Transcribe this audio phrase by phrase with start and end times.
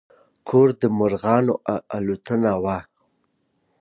[0.47, 1.53] ګور د مرغانو
[1.97, 2.77] الوتنه وه.